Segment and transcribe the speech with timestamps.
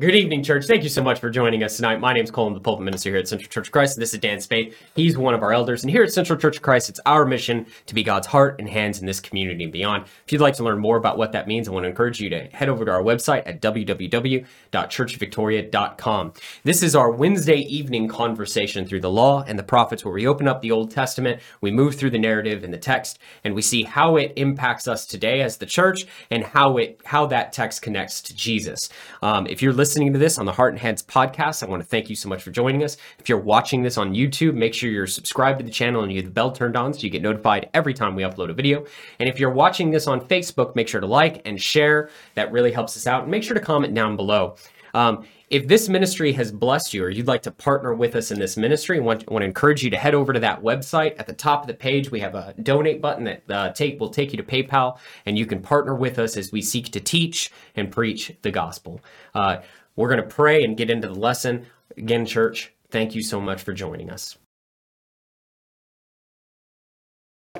[0.00, 0.66] Good evening, church.
[0.66, 1.98] Thank you so much for joining us tonight.
[1.98, 3.98] My name is Colin, the pulpit minister here at Central Church of Christ.
[3.98, 4.76] This is Dan Spade.
[4.94, 5.82] He's one of our elders.
[5.82, 8.68] And here at Central Church of Christ, it's our mission to be God's heart and
[8.68, 10.04] hands in this community and beyond.
[10.24, 12.30] If you'd like to learn more about what that means, I want to encourage you
[12.30, 16.32] to head over to our website at www.churchvictoria.com.
[16.62, 20.46] This is our Wednesday evening conversation through the law and the prophets, where we open
[20.46, 23.82] up the Old Testament, we move through the narrative and the text, and we see
[23.82, 28.22] how it impacts us today as the church and how it how that text connects
[28.22, 28.88] to Jesus.
[29.22, 31.88] Um, if you're listening to this on the Heart and Hands podcast, I want to
[31.88, 32.98] thank you so much for joining us.
[33.18, 36.18] If you're watching this on YouTube, make sure you're subscribed to the channel and you
[36.18, 38.84] have the bell turned on so you get notified every time we upload a video.
[39.18, 42.10] And if you're watching this on Facebook, make sure to like and share.
[42.34, 43.22] That really helps us out.
[43.22, 44.56] And make sure to comment down below.
[44.92, 48.38] Um, if this ministry has blessed you or you'd like to partner with us in
[48.38, 51.18] this ministry, I want, want to encourage you to head over to that website.
[51.18, 54.10] At the top of the page, we have a donate button that uh, take will
[54.10, 57.50] take you to PayPal, and you can partner with us as we seek to teach
[57.76, 59.00] and preach the gospel.
[59.34, 59.58] Uh,
[59.96, 61.66] we're going to pray and get into the lesson.
[61.96, 64.36] Again, church, thank you so much for joining us.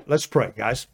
[0.07, 0.87] Let's pray, guys.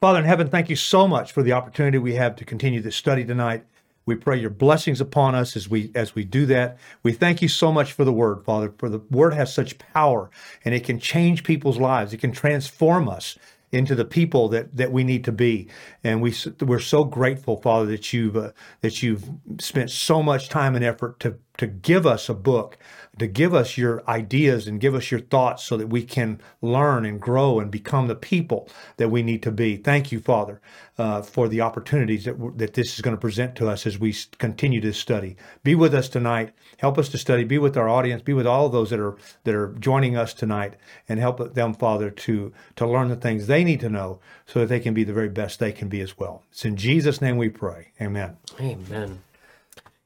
[0.00, 2.96] Father in heaven, thank you so much for the opportunity we have to continue this
[2.96, 3.64] study tonight.
[4.10, 6.78] We pray your blessings upon us as we as we do that.
[7.04, 10.32] We thank you so much for the word, Father, for the word has such power
[10.64, 12.12] and it can change people's lives.
[12.12, 13.38] It can transform us
[13.70, 15.68] into the people that that we need to be.
[16.02, 18.50] And we we're so grateful, Father, that you've uh,
[18.80, 22.78] that you've spent so much time and effort to to give us a book,
[23.18, 27.04] to give us your ideas and give us your thoughts so that we can learn
[27.04, 28.66] and grow and become the people
[28.96, 29.76] that we need to be.
[29.76, 30.58] Thank you, Father,
[30.96, 34.16] uh, for the opportunities that, that this is going to present to us as we
[34.38, 35.36] continue to study.
[35.62, 36.54] Be with us tonight.
[36.78, 37.44] Help us to study.
[37.44, 38.22] Be with our audience.
[38.22, 40.76] Be with all those that are that are joining us tonight,
[41.10, 44.70] and help them, Father, to to learn the things they need to know so that
[44.70, 46.42] they can be the very best they can be as well.
[46.50, 47.88] It's in Jesus' name we pray.
[48.00, 48.38] Amen.
[48.58, 49.20] Amen.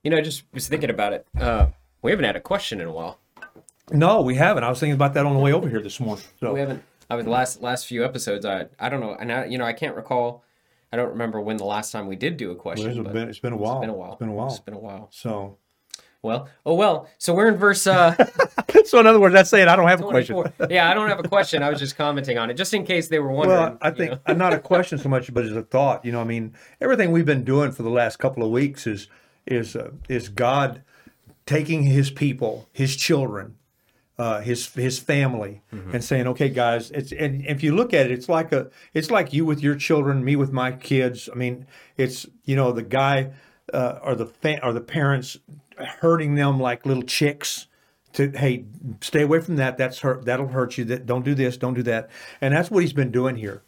[0.05, 1.27] You know, I just was thinking about it.
[1.39, 1.69] Uh,
[2.03, 3.19] we haven't had a question in a while.
[3.91, 4.63] No, we haven't.
[4.63, 6.25] I was thinking about that on the way over here this morning.
[6.39, 6.83] So We haven't.
[7.11, 8.45] I was last last few episodes.
[8.47, 10.43] I I don't know, and I, you know I can't recall.
[10.93, 12.89] I don't remember when the last time we did do a question.
[12.89, 13.77] it's been, it's been a while.
[13.77, 14.13] It's been a while.
[14.13, 14.49] It's been a while.
[14.49, 15.09] It's been a while.
[15.11, 15.59] So,
[16.23, 17.09] Well, oh well.
[17.19, 17.87] So we're in verse.
[17.87, 18.15] Uh,
[18.85, 20.45] so in other words, that's saying I don't have a question.
[20.71, 21.63] yeah, I don't have a question.
[21.63, 23.59] I was just commenting on it, just in case they were wondering.
[23.59, 24.19] Well, I you think know.
[24.27, 26.05] uh, not a question so much, but as a thought.
[26.05, 29.09] You know, I mean, everything we've been doing for the last couple of weeks is
[29.47, 30.83] is uh, is God
[31.47, 33.57] taking His people, His children,
[34.19, 35.63] uh, His His family,
[35.93, 39.11] and saying, "Okay, guys, it's and if you look at it, it's like a it's
[39.11, 41.29] like you with your children, me with my kids.
[41.31, 41.67] I mean,
[41.97, 43.33] it's you know the guy
[43.73, 45.39] uh, or the fa- or the parents
[46.01, 47.67] hurting them like little chicks."
[48.15, 48.65] to hey
[49.01, 49.77] stay away from that.
[49.77, 50.85] That's hurt that'll hurt you.
[50.85, 52.09] That don't do this don't do that.
[52.41, 53.63] And that's what he's been doing here.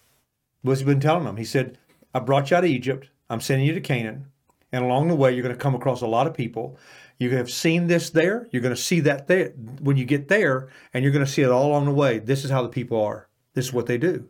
[0.63, 1.37] Was he's been telling them?
[1.37, 1.79] He said
[2.15, 3.11] i brought you out of egypt.
[3.29, 4.27] I'm sending you to canaan
[4.73, 6.79] and along the way you're going to come across a lot of people.
[7.19, 9.51] You have seen this there you're going to see that there
[9.81, 12.19] when you get there and you're going to see it all along the way.
[12.19, 13.29] This is how the people are.
[13.55, 14.29] This is what they do.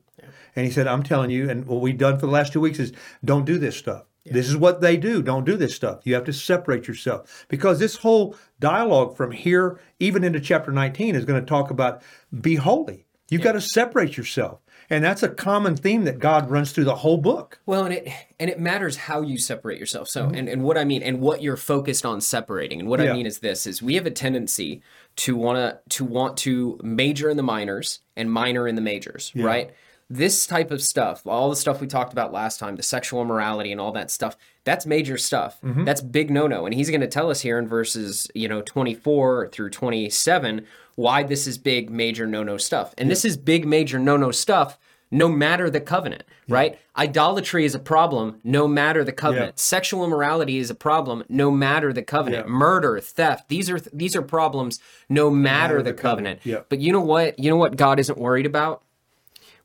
[0.54, 2.78] And he said i'm telling you and what we've done for the last two weeks
[2.78, 2.92] is
[3.24, 4.04] don't do this stuff.
[4.32, 5.22] This is what they do.
[5.22, 6.00] Don't do this stuff.
[6.04, 7.46] You have to separate yourself.
[7.48, 12.02] Because this whole dialogue from here, even into chapter 19, is going to talk about
[12.40, 13.06] be holy.
[13.30, 14.60] You've got to separate yourself.
[14.88, 17.58] And that's a common theme that God runs through the whole book.
[17.66, 18.08] Well, and it
[18.38, 20.08] and it matters how you separate yourself.
[20.08, 20.34] So, Mm-hmm.
[20.34, 23.26] and, and what I mean, and what you're focused on separating, and what I mean
[23.26, 24.82] is this: is we have a tendency
[25.16, 29.70] to wanna to want to major in the minors and minor in the majors, right?
[30.08, 33.72] This type of stuff, all the stuff we talked about last time, the sexual immorality
[33.72, 35.60] and all that stuff, that's major stuff.
[35.62, 35.84] Mm-hmm.
[35.84, 36.64] That's big no no.
[36.64, 40.64] And he's going to tell us here in verses, you know, 24 through 27
[40.94, 42.94] why this is big major no no stuff.
[42.98, 44.78] And this is big major no no stuff
[45.10, 46.78] no matter the covenant, right?
[46.96, 49.58] Idolatry is a problem no matter the covenant.
[49.58, 52.46] Sexual immorality is a problem no matter the covenant.
[52.46, 52.52] Yeah.
[52.52, 56.40] Murder, theft, these are these are problems no matter, the, the covenant.
[56.40, 56.60] covenant.
[56.60, 56.66] Yeah.
[56.68, 57.38] But you know what?
[57.38, 58.82] You know what God isn't worried about?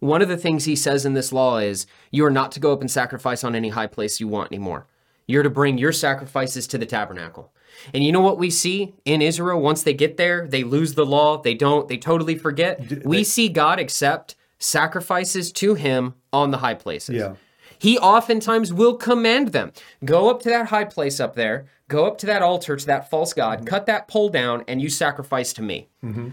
[0.01, 2.73] One of the things he says in this law is you are not to go
[2.73, 4.87] up and sacrifice on any high place you want anymore.
[5.27, 7.53] You're to bring your sacrifices to the tabernacle.
[7.93, 10.47] And you know what we see in Israel once they get there?
[10.47, 11.41] They lose the law.
[11.41, 13.05] They don't, they totally forget.
[13.05, 17.15] we see God accept sacrifices to him on the high places.
[17.15, 17.35] Yeah.
[17.77, 19.71] He oftentimes will command them
[20.03, 23.09] go up to that high place up there, go up to that altar, to that
[23.09, 25.89] false God, cut that pole down, and you sacrifice to me.
[26.03, 26.29] Mm-hmm.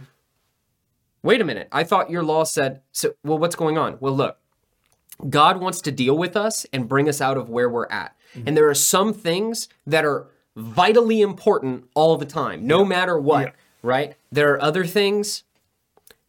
[1.23, 1.69] Wait a minute.
[1.73, 3.97] I thought your law said, so, well, what's going on?
[4.01, 4.39] Well, look,
[5.29, 8.15] God wants to deal with us and bring us out of where we're at.
[8.37, 8.49] Mm-hmm.
[8.49, 13.47] And there are some things that are vitally important all the time, no matter what,
[13.47, 13.51] Yeah.
[13.83, 14.17] right?
[14.31, 15.45] There are other things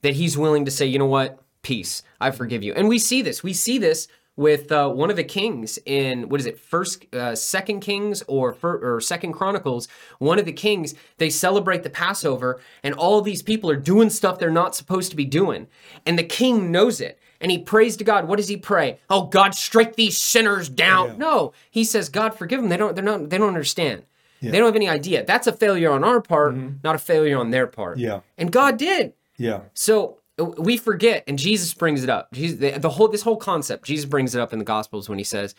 [0.02, 1.40] that he's willing to say, you know what?
[1.62, 2.04] Peace.
[2.22, 2.74] I forgive you.
[2.74, 3.44] And we see this.
[3.44, 4.08] We see this
[4.40, 8.56] with uh, one of the kings in what is it first uh, second kings or
[8.64, 9.90] or second chronicles
[10.20, 14.40] one of the kings they celebrate the passover and all these people are doing stuff
[14.40, 15.68] they're not supposed to be doing.
[16.06, 18.30] And the king knows it and he prays to god.
[18.30, 19.00] What does he pray?
[19.10, 21.18] Oh god strike these sinners down.
[21.18, 22.70] No he says god forgive them.
[22.70, 24.04] They don't they're not they don't understand.
[24.42, 25.26] They don't have any idea.
[25.26, 27.98] That's a failure on our part not a failure on their part.
[27.98, 28.22] Yeah.
[28.38, 29.16] and god did.
[29.38, 29.62] Yeah.
[29.74, 32.32] so we forget, and Jesus brings it up.
[32.34, 35.18] Jesus, the, the whole this whole concept, Jesus brings it up in the Gospels when
[35.18, 35.56] he says,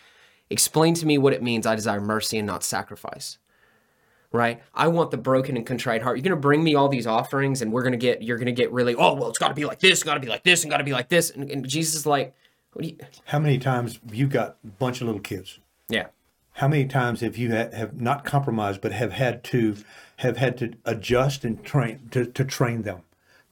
[0.48, 1.66] "Explain to me what it means.
[1.66, 3.38] I desire mercy and not sacrifice."
[4.32, 4.62] Right?
[4.74, 6.16] I want the broken and contrite heart.
[6.16, 8.22] You're gonna bring me all these offerings, and we're gonna get.
[8.22, 8.94] You're gonna get really.
[8.94, 10.02] Oh well, it's got to be like this.
[10.02, 11.30] Got to be like this, and got to be like this.
[11.30, 12.34] And, and Jesus is like,
[12.72, 15.58] "What do you?" How many times you got a bunch of little kids?
[15.88, 16.06] Yeah.
[16.54, 19.76] How many times have you had, have not compromised, but have had to
[20.16, 23.00] have had to adjust and train to, to train them,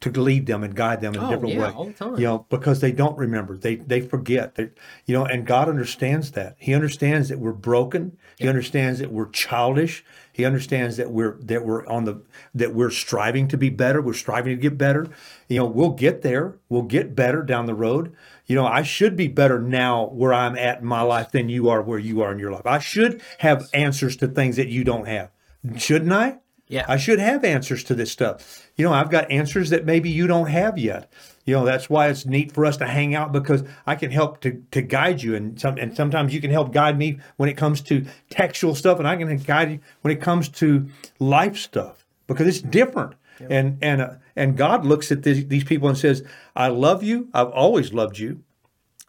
[0.01, 1.75] to lead them and guide them in a Oh, different yeah, way?
[1.75, 2.15] all the time.
[2.17, 4.55] You know, because they don't remember, they they forget.
[4.55, 4.71] They,
[5.07, 6.55] you know, and God understands that.
[6.59, 8.17] He understands that we're broken.
[8.39, 10.05] He understands that we're childish.
[10.33, 12.23] He understands that we're that we're on the
[12.55, 14.01] that we're striving to be better.
[14.01, 15.09] We're striving to get better.
[15.49, 16.55] You know, we'll get there.
[16.69, 18.15] We'll get better down the road.
[18.47, 21.69] You know, I should be better now where I'm at in my life than you
[21.69, 22.67] are where you are in your life.
[22.67, 25.31] I should have answers to things that you don't have.
[25.77, 26.39] Shouldn't I?
[26.69, 26.85] Yeah.
[26.87, 28.68] I should have answers to this stuff.
[28.79, 31.13] You know, I've got answers that maybe you don't have yet.
[31.45, 34.41] You know, that's why it's neat for us to hang out because I can help
[34.43, 37.57] to, to guide you and some and sometimes you can help guide me when it
[37.57, 40.89] comes to textual stuff and I can guide you when it comes to
[41.19, 43.15] life stuff because it's different.
[43.51, 46.25] And and uh, and God looks at these, these people and says,
[46.57, 47.29] "I love you.
[47.33, 48.43] I've always loved you.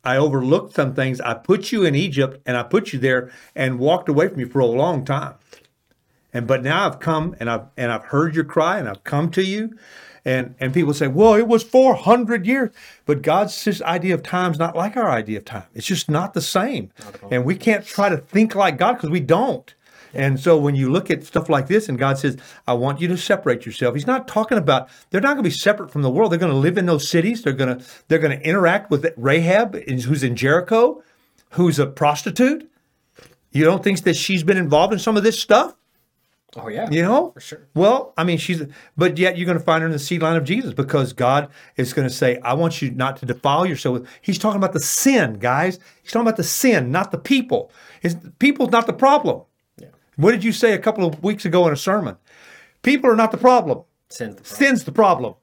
[0.04, 1.20] I overlooked some things.
[1.20, 4.48] I put you in Egypt and I put you there and walked away from you
[4.48, 5.36] for a long time.
[6.34, 9.32] And but now I've come and I've and I've heard your cry and I've come
[9.32, 9.76] to you.
[10.26, 12.70] And and people say, well, it was 400 years.
[13.06, 15.64] But God's idea of time is not like our idea of time.
[15.74, 16.92] It's just not the same.
[17.32, 19.74] And we can't try to think like God because we don't.
[20.14, 22.38] And so when you look at stuff like this and God says,
[22.68, 25.56] I want you to separate yourself, He's not talking about they're not going to be
[25.56, 26.32] separate from the world.
[26.32, 27.44] They're going to live in those cities.
[27.44, 31.04] They're going to they're going to interact with Rahab, who's in Jericho,
[31.52, 32.70] who's a prostitute.
[33.52, 35.76] You don't think that she's been involved in some of this stuff?
[36.56, 36.90] Oh yeah.
[36.90, 37.32] You know?
[37.32, 37.68] For sure.
[37.76, 38.64] Well, I mean, she's,
[38.98, 41.50] but yet you're going to find her in the seed line of Jesus because God
[41.78, 44.08] is going to say, I want you not to defile yourself.
[44.22, 45.80] He's talking about the sin, guys.
[46.02, 47.72] He's talking about the sin, not the people.
[48.02, 49.44] It's, people's not the problem.
[49.78, 49.90] Yeah.
[50.16, 52.18] What did you say a couple of weeks ago in a sermon?
[52.82, 53.84] People are not the problem.
[54.10, 54.58] Sin's the problem.
[54.58, 55.36] Sin's the problem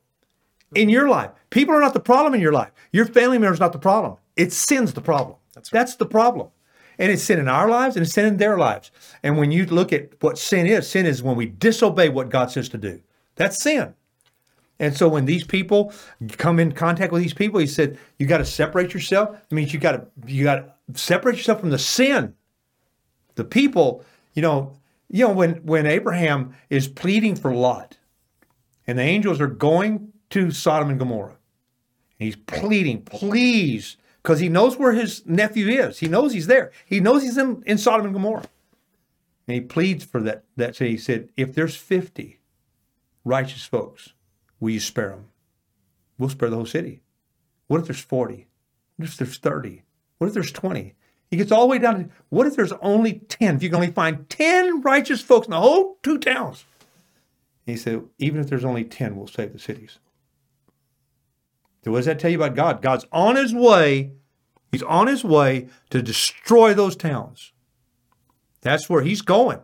[0.74, 1.30] in your life.
[1.50, 2.72] People are not the problem in your life.
[2.90, 4.16] Your family member is not the problem.
[4.36, 5.36] It's sin's the problem.
[5.54, 6.48] That's That's, the problem.
[6.98, 8.90] And it's sin in our lives and it's sin in their lives.
[9.22, 12.50] And when you look at what sin is, sin is when we disobey what God
[12.50, 13.00] says to do.
[13.34, 13.94] That's sin.
[14.78, 15.92] And so when these people
[16.32, 19.36] come in contact with these people, he said, you got to separate yourself.
[19.50, 20.56] It means you got to you got
[20.94, 22.34] to separate yourself from the sin.
[23.36, 24.04] The people,
[24.34, 24.76] you know,
[25.08, 27.96] you know when when Abraham is pleading for Lot,
[28.86, 31.36] and the angels are going to Sodom and Gomorrah,
[32.18, 33.96] and he's pleading, please,
[34.26, 36.00] because he knows where his nephew is.
[36.00, 36.72] He knows he's there.
[36.84, 38.48] He knows he's in, in Sodom and Gomorrah.
[39.46, 40.42] And he pleads for that.
[40.56, 42.40] That he said, if there's 50
[43.24, 44.14] righteous folks,
[44.58, 45.26] will you spare them?
[46.18, 47.02] We'll spare the whole city.
[47.68, 48.48] What if there's 40?
[48.96, 49.84] What if there's 30?
[50.18, 50.96] What if there's 20?
[51.30, 53.54] He gets all the way down to what if there's only 10?
[53.54, 56.64] If you can only find 10 righteous folks in the whole two towns.
[57.64, 60.00] And he said, even if there's only 10, we'll save the cities.
[61.86, 62.82] So what does that tell you about God?
[62.82, 64.10] God's on his way.
[64.72, 67.52] He's on his way to destroy those towns.
[68.60, 69.60] That's where he's going.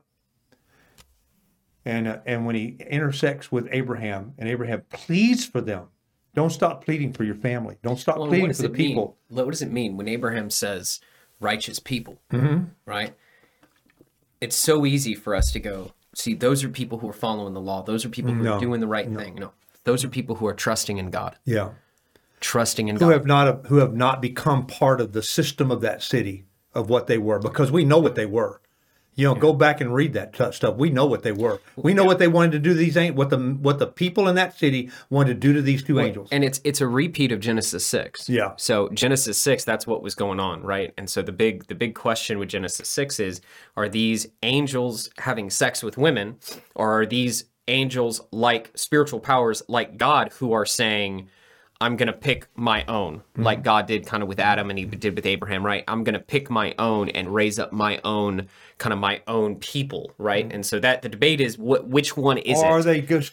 [1.85, 5.89] And, uh, and when he intersects with Abraham, and Abraham pleads for them,
[6.33, 7.79] don't stop pleading for your family.
[7.83, 8.89] Don't stop Well, pleading for the it mean?
[8.91, 9.17] people.
[9.27, 11.01] What does it mean when Abraham says
[11.41, 12.21] righteous people?
[12.33, 12.67] Mm-hmm.
[12.87, 13.17] Right?
[14.41, 17.61] It's so easy for us to go, see, those are people who are following the
[17.61, 17.83] law.
[17.83, 19.35] Those are people who No, are doing the right thing.
[19.35, 19.51] No.
[19.83, 21.37] Those are people who are trusting in God.
[21.45, 21.71] Yeah.
[22.43, 23.13] Trusting in Who God.
[23.13, 26.45] have not who have not become part of the system of that city
[26.75, 28.61] of what they were because we know what they were.
[29.15, 30.77] You know, go back and read that stuff.
[30.77, 31.61] We know what they were.
[31.77, 34.27] We know what they wanted to do to these an- what the what the people
[34.27, 36.31] in that city wanted to do to these two angels.
[36.33, 38.27] And it's it's a repeat of Genesis six.
[38.29, 38.55] Yeah.
[38.57, 40.95] So Genesis six, that's what was going on, right?
[40.97, 43.43] And so the big the big question with Genesis six is:
[43.77, 46.39] Are these angels having sex with women,
[46.75, 51.29] or are these angels like spiritual powers like God who are saying,
[51.83, 53.43] "I'm going to pick my own," Mm-hmm.
[53.43, 55.85] like God did kind of with Adam and he did with Abraham, right?
[55.89, 58.49] I'm going to pick my own and raise up my own
[58.79, 60.51] kind of my own people, right?
[60.51, 62.71] And so that the debate is what which one is or it?
[62.71, 63.33] are they just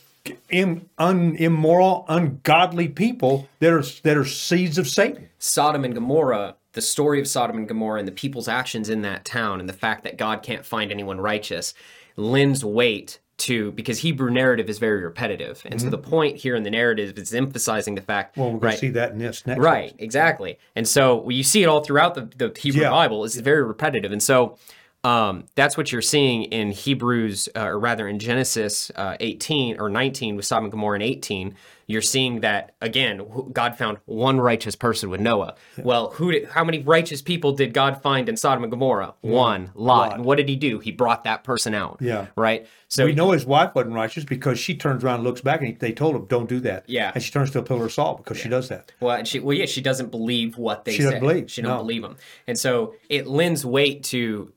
[0.50, 5.30] im, un, immoral, ungodly people that are that are seeds of Satan?
[5.40, 9.26] Sodom and Gomorrah the story of Sodom and Gomorrah and the people's actions in that
[9.26, 11.74] town and the fact that God can't find anyone righteous
[12.16, 15.62] lends weight to because Hebrew narrative is very repetitive.
[15.66, 18.42] And so the point here in the narrative is emphasizing the fact Mm-hmm.
[18.42, 19.60] Well, we're going right, to see that in this next.
[19.60, 20.60] Right, exactly.
[20.76, 22.90] And so well, you see it all throughout the, the Hebrew Yeah.
[22.90, 23.26] Bible.
[23.26, 24.12] It's very repetitive.
[24.12, 24.58] And so
[25.04, 29.90] um, that's what you're seeing in Hebrews, uh, or rather in Genesis uh, 18 or
[29.90, 31.56] 19 with Sodom and Gomorrah and 18.
[31.88, 33.26] You're seeing that again.
[33.52, 35.56] God found one righteous person with Noah.
[35.80, 36.32] Well, who?
[36.34, 39.16] Did, how many righteous people did God find in Sodom and Gomorrah?
[39.22, 40.14] One, Lot.
[40.14, 40.78] And what did He do?
[40.78, 41.98] He brought that person out.
[42.00, 42.28] Yeah.
[42.36, 42.68] Right.
[42.90, 45.80] So We know his wife wasn't righteous because she turns around and looks back, and
[45.80, 47.12] they told him, "Don't do that." Yeah.
[47.16, 48.92] and she turns to a pillar of salt because she does that.
[49.00, 51.04] Well, and she well, yeah, she doesn't believe what they She say.
[51.06, 51.78] doesn't believe, She don't no.
[51.78, 54.52] believe them, and so it lends weight to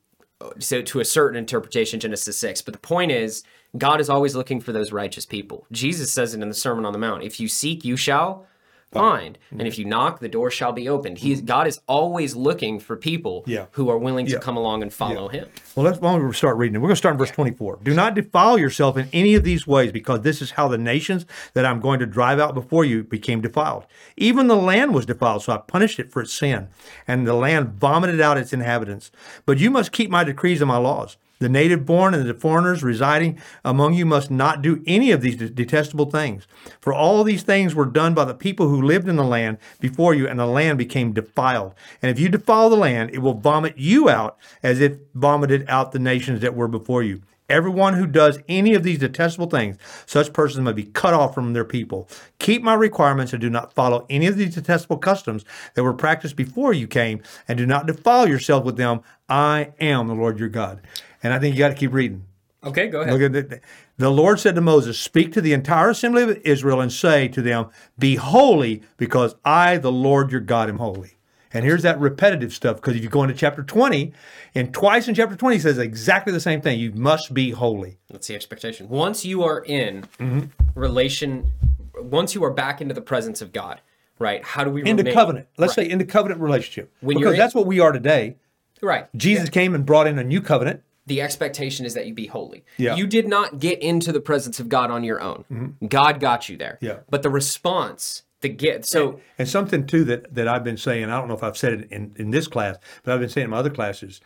[0.59, 2.63] so to a certain interpretation, Genesis six.
[2.63, 3.43] But the point is,
[3.77, 5.67] God is always looking for those righteous people.
[5.73, 8.47] Jesus says it in the Sermon on the Mount: "If you seek, you shall."
[8.93, 11.19] Find, and if you knock, the door shall be opened.
[11.19, 13.51] He's God is always looking for people Mm-hmm.
[13.51, 13.67] Yeah.
[13.73, 14.39] who are willing to Yeah.
[14.39, 15.49] come along and follow Him.
[15.75, 16.79] Well, let's why we start reading it.
[16.79, 17.79] We're going to start in verse 24.
[17.83, 21.25] Do not defile yourself in any of these ways, because this is how the nations
[21.55, 23.87] that I'm going to drive out before you became defiled.
[24.19, 26.69] Even the land was defiled, so I punished it for its sin,
[27.09, 29.11] and the land vomited out its inhabitants.
[29.47, 31.17] But you must keep my decrees and my laws.
[31.43, 35.35] The native born and the foreigners residing among you must not do any of these
[35.37, 36.47] detestable things.
[36.81, 40.15] For all these things were done by the people who lived in the land before
[40.15, 41.75] you, and the land became defiled.
[42.01, 45.91] And if you defile the land, it will vomit you out as it vomited out
[45.91, 47.23] the nations that were before you.
[47.49, 51.55] Everyone who does any of these detestable things, such persons may be cut off from
[51.55, 52.09] their people.
[52.39, 55.45] Keep my requirements and do not follow any of these detestable customs
[55.75, 59.01] that were practiced before you came, and do not defile yourself with them.
[59.29, 60.83] I am the Lord your God.
[61.23, 62.25] And I think you got to keep reading.
[62.64, 63.12] Okay, go ahead.
[63.12, 63.61] Look at the,
[63.99, 67.43] the Lord said to Moses, Speak to the entire assembly of Israel and say to
[67.43, 71.14] them, Be holy, because I, the Lord your God, am holy.
[71.55, 74.12] And here's that repetitive stuff, because if you go into chapter 20,
[74.55, 76.79] and twice in chapter 20 it says exactly the same thing.
[76.81, 77.99] You must be holy.
[78.09, 78.88] That's the expectation.
[78.88, 80.47] Once you are in Mm-hmm.
[80.75, 81.52] relation,
[81.97, 83.81] once you are back into the presence of God,
[84.19, 84.43] right?
[84.45, 85.47] How do we Into remain- covenant.
[85.59, 85.87] Let's Right.
[85.87, 86.91] say into covenant relationship.
[87.00, 88.37] When because in- that's what we are today.
[88.81, 89.07] right?
[89.17, 90.83] Jesus came and brought in a new covenant.
[91.06, 92.64] The expectation is that you be holy.
[92.76, 92.90] Yeah.
[92.90, 92.99] Mm-hmm.
[92.99, 95.76] You did not get into the presence of God on your own.
[95.88, 96.78] God got you there.
[96.80, 97.00] Yeah.
[97.11, 101.18] But the response, the get, so And something too that, that I've been saying, I
[101.18, 103.50] don't know if I've said it in, in this class, but I've been saying in
[103.50, 104.21] my other classes,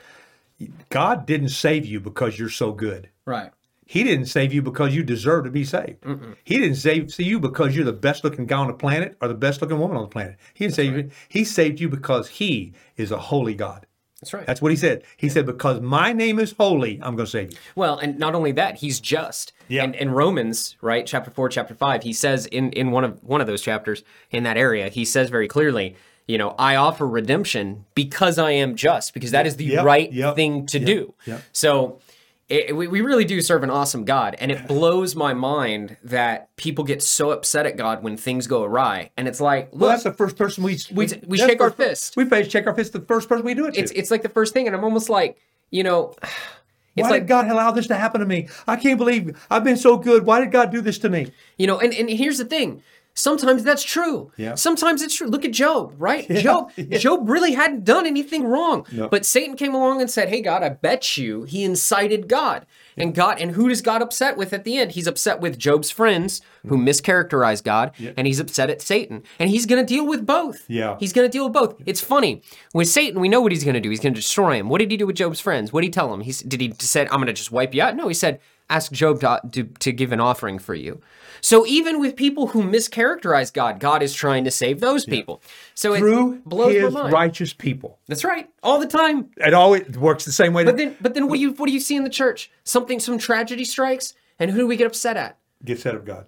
[0.90, 3.08] God didn't save you because you're so good.
[3.24, 3.52] right.
[3.88, 6.04] He didn't save you because you deserve to be saved.
[6.42, 9.28] He didn't save see you because you're the best looking guy on the planet or
[9.28, 10.36] the best looking woman on the planet.
[10.54, 11.10] He didn't save you.
[11.28, 13.86] He saved you because he is a holy God.
[14.20, 14.46] That's right.
[14.46, 15.02] That's what he said.
[15.16, 17.58] He said, Because my name is holy, I'm going to save you.
[17.74, 19.52] Well, and not only that, he's just.
[19.68, 19.84] Yeah.
[19.84, 23.40] And in Romans, right, chapter four, chapter five, he says in in one of one
[23.40, 25.96] of those chapters in that area, he says very clearly,
[26.26, 30.10] you know, I offer redemption because I am just, because that is the Yep, right
[30.12, 31.14] yep, thing to yep, do.
[31.52, 32.00] So.
[32.48, 36.54] It, we, we really do serve an awesome God, and it blows my mind that
[36.56, 39.10] people get so upset at God when things go awry.
[39.16, 42.16] And it's like, look, Well, that's the first person we we, we shake our fist.
[42.16, 42.92] We face shake our fist.
[42.92, 43.80] The first person we do it to.
[43.80, 45.38] it's it's like the first thing, and I'm almost like,
[45.72, 48.48] you know, it's Why like did God allow this to happen to me?
[48.68, 50.24] I can't believe I've been so good.
[50.24, 51.32] Why did God do this to me?
[51.58, 52.80] You know, and, and here's the thing.
[53.16, 54.30] Sometimes that's true.
[54.36, 54.54] Yeah.
[54.54, 55.26] Sometimes it's true.
[55.26, 56.28] Look at Job, right?
[56.30, 58.86] Job Job really hadn't done anything wrong.
[58.92, 59.08] No.
[59.08, 62.66] But Satan came along and said, Hey God, I bet you he incited God.
[62.98, 64.92] And God and who does God upset with at the end?
[64.92, 66.88] He's upset with Job's friends who Mm-hmm.
[66.88, 69.22] mischaracterized God, and he's upset at Satan.
[69.38, 70.64] And he's gonna deal with both.
[70.68, 70.96] Yeah.
[70.98, 71.80] He's gonna deal with both.
[71.86, 72.42] It's funny.
[72.74, 73.88] With Satan, we know what he's gonna do.
[73.90, 74.68] He's gonna destroy him.
[74.68, 75.72] What did he do with Job's friends?
[75.72, 76.20] What did he tell him?
[76.22, 77.94] He's did he said, I'm gonna just wipe you out?
[77.96, 81.00] No, he said, ask Job to, to, to give an offering for you.
[81.40, 85.42] So even with people who mischaracterize God, God is trying to save those people.
[85.74, 87.12] So Through it blows his my mind.
[87.12, 87.98] righteous people.
[88.08, 89.30] That's right, all the time.
[89.36, 90.64] It always works the same way.
[90.64, 92.50] But then, but then, what do you what do you see in the church?
[92.64, 95.38] Something, some tragedy strikes, and who do we get upset at?
[95.64, 96.26] get set of God.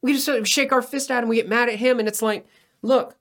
[0.00, 1.28] We just sort of shake our fist at him.
[1.28, 2.46] We get mad at him, and it's like,
[2.82, 3.16] look,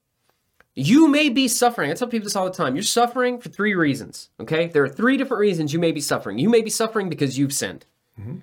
[0.76, 1.92] you may be suffering.
[1.92, 2.76] I tell people this all the time.
[2.76, 4.30] You're suffering for three reasons.
[4.40, 6.40] Okay, there are three different reasons you may be suffering.
[6.40, 7.86] You may be suffering because you've sinned.
[8.20, 8.38] Mm-hmm.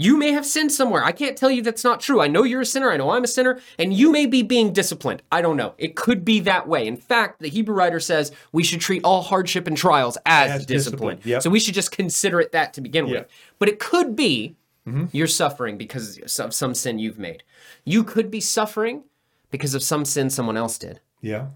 [0.00, 1.02] You may have sinned somewhere.
[1.02, 2.20] I can't tell you that's not true.
[2.20, 2.88] I know you're a sinner.
[2.92, 3.58] I know I'm a sinner.
[3.80, 5.22] And you may be being disciplined.
[5.32, 5.74] I don't know.
[5.76, 6.86] It could be that way.
[6.86, 10.66] In fact, the Hebrew writer says we should treat all hardship and trials as, As
[10.66, 11.16] discipline.
[11.16, 11.30] discipline.
[11.32, 11.42] Yep.
[11.42, 13.18] So we should just consider it that to begin Yeah.
[13.20, 13.26] with.
[13.58, 14.54] But it could be
[14.86, 15.06] mm-hmm.
[15.10, 17.42] you're suffering because of some sin you've made.
[17.84, 19.02] You could be suffering
[19.50, 21.00] because of some sin someone else did.
[21.20, 21.48] Yeah.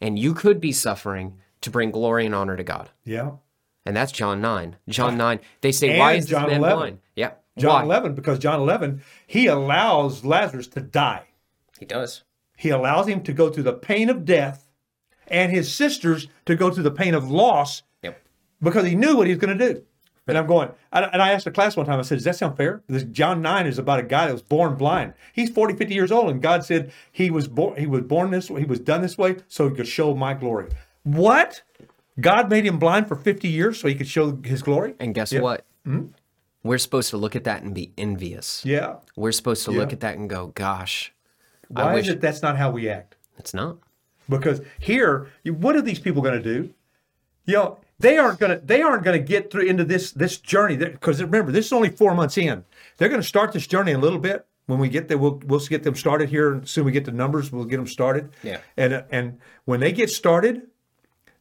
[0.00, 2.88] And you could be suffering to bring glory and honor to God.
[3.04, 3.32] Yeah.
[3.84, 4.76] And that's John 9.
[4.88, 6.78] John 9, they say, Why And is this John man 11.
[6.78, 6.98] blind?
[7.14, 7.32] Yeah.
[7.60, 7.94] John Why?
[7.94, 11.24] 11, because John 11, he allows Lazarus to die.
[11.78, 12.22] He does.
[12.56, 14.70] He allows him to go through the pain of death
[15.28, 18.20] and his sisters to go through the pain of loss Yep.
[18.60, 19.82] because he knew what he was going to do.
[20.26, 22.56] And I'm going, and I asked the class one time, I said, Does that sound
[22.56, 22.82] fair?
[22.86, 25.14] This John 9 is about a guy that was born blind.
[25.32, 28.48] He's 40, 50 years old, and God said he was born, he was born this
[28.48, 30.68] way, he was done this way so he could show my glory.
[31.02, 31.62] What?
[32.20, 34.94] God made him blind for 50 years so he could show his glory?
[35.00, 35.40] And guess Yeah.
[35.40, 35.64] what?
[35.84, 36.08] Hmm?
[36.62, 38.62] We're supposed to look at that and be envious.
[38.64, 38.96] Yeah.
[39.16, 41.12] We're supposed to look at that and go, gosh,
[41.74, 43.16] I Why wish is it that's not how we act?
[43.38, 43.78] it's not.
[44.28, 46.74] because here what are these people going to do
[47.46, 50.36] you know they aren't going to they aren't going to get through into this this
[50.36, 52.62] journey because remember this is only four months in
[52.98, 55.58] they're going to start this journey a little bit when we get there we'll, we'll
[55.60, 58.58] get them started here and soon we get the numbers we'll get them started Yeah.
[58.76, 60.66] and and when they get started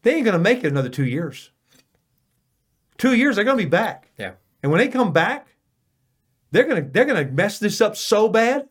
[0.03, 1.51] they ain't going to make it another two years
[2.97, 4.31] two years they're going to be back Yeah.
[4.61, 5.47] And when they come back
[6.51, 8.67] they're going to they're to mess this up so bad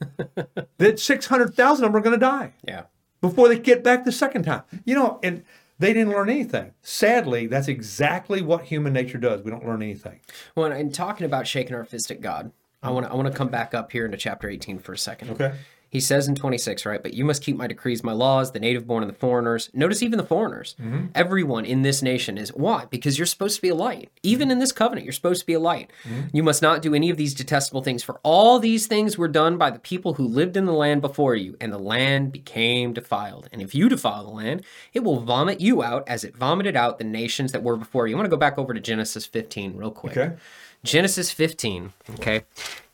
[0.78, 2.84] that 600000 of them are going to die Yeah.
[3.20, 4.62] before they get back the second time.
[4.84, 5.44] You know, and
[5.78, 6.72] they didn't learn anything.
[6.82, 9.42] Sadly, that's exactly what human nature does.
[9.42, 10.20] We don't learn anything.
[10.56, 12.94] Well, and talking about shaking our fist at God, I mm.
[12.94, 15.30] want to I want to come back up here into chapter 18 for a second.
[15.30, 15.54] Okay.
[15.90, 17.02] He says in 26, right?
[17.02, 19.70] But you must keep my decrees, my laws, the native born and the foreigners.
[19.72, 20.76] Notice even the foreigners.
[20.80, 21.06] Mm-hmm.
[21.14, 22.84] Everyone in this nation is why?
[22.90, 24.10] Because you're supposed to be a light.
[24.22, 24.52] Even mm-hmm.
[24.52, 25.90] in this covenant, you're supposed to be a light.
[26.04, 26.36] Mm-hmm.
[26.36, 29.56] You must not do any of these detestable things, for all these things were done
[29.56, 33.48] by the people who lived in the land before you, and the land became defiled.
[33.52, 36.98] And if you defile the land, it will vomit you out as it vomited out
[36.98, 38.14] the nations that were before you.
[38.14, 40.16] I want to go back over to Genesis 15 real quick.
[40.16, 40.36] Okay.
[40.84, 41.92] Genesis 15.
[42.14, 42.44] Okay.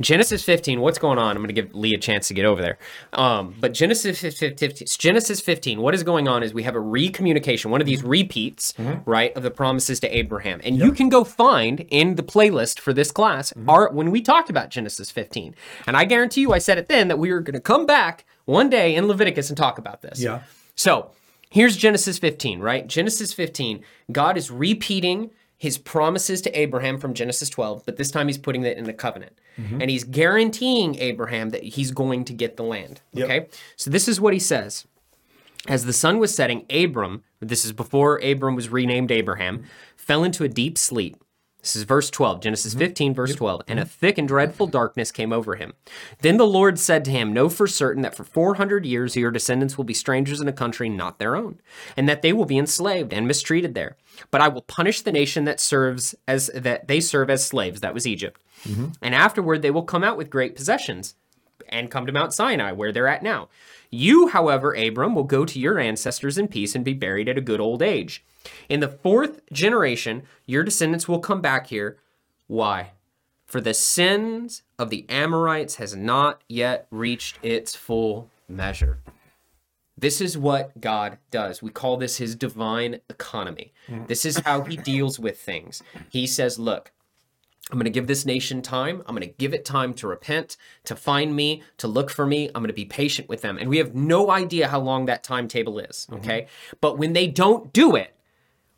[0.01, 0.81] Genesis 15.
[0.81, 1.37] What's going on?
[1.37, 2.79] I'm going to give Lee a chance to get over there.
[3.13, 7.67] Um, but Genesis 15, Genesis 15, what is going on is we have a recommunication,
[7.67, 8.75] one of these repeats,
[9.05, 10.61] right, of the promises to Abraham.
[10.65, 14.51] And you can go find in the playlist for this class our, when we talked
[14.51, 15.55] about Genesis 15.
[15.87, 18.25] And I guarantee you, I said it then that we were going to come back
[18.47, 20.21] one day in Leviticus and talk about this.
[20.21, 20.43] Yeah.
[20.75, 21.11] So
[21.51, 22.87] here's Genesis 15, right?
[22.87, 28.27] Genesis 15, God is repeating his promises to Abraham from Genesis 12, but this time
[28.27, 29.39] he's putting it in a covenant.
[29.59, 29.81] Mm-hmm.
[29.81, 33.01] And he's guaranteeing Abraham that he's going to get the land.
[33.13, 33.25] Yep.
[33.25, 33.47] Okay?
[33.77, 34.87] So this is what he says.
[35.67, 39.65] As the sun was setting, Abram, this is before Abram was renamed Abraham,
[39.97, 41.17] fell into a deep sleep.
[41.65, 42.81] This is verse 12, Genesis mm-hmm.
[42.81, 43.63] 15, verse 12.
[43.67, 43.89] And a mm-hmm.
[43.89, 45.73] thick and dreadful darkness came over him.
[46.21, 49.79] Then the Lord said to him, Know for certain that for 400 years your descendants
[49.79, 51.59] will be strangers in a country not their own,
[51.97, 53.97] and that they will be enslaved and mistreated there.
[54.31, 57.81] But I will punish the nation that serves as that they serve as slaves.
[57.81, 58.43] That was Egypt.
[58.69, 58.89] Mm-hmm.
[59.01, 61.15] And afterward they will come out with great possessions
[61.69, 63.49] and come to Mount Sinai, where they're at now.
[63.91, 67.43] You, however, Abram, will go to your ancestors in peace and be buried at a
[67.43, 68.25] good old age.
[68.69, 71.99] In the fourth generation, your descendants will come back here.
[72.47, 72.93] Why?
[73.47, 78.99] For the sins of the Amorites has not yet reached its full measure.
[79.97, 81.63] This is what God does.
[81.63, 83.73] We call this his divine economy.
[83.89, 84.09] Mm.
[84.09, 85.83] This is how he deals with things.
[86.11, 86.91] He says, Look,
[87.71, 89.03] I'm going to give this nation time.
[89.07, 92.49] I'm going to give it time to repent, to find me, to look for me.
[92.49, 93.57] I'm going to be patient with them.
[93.57, 96.07] And we have no idea how long that timetable is.
[96.11, 96.21] Mm-hmm.
[96.21, 96.47] Okay.
[96.81, 98.15] But when they don't do it,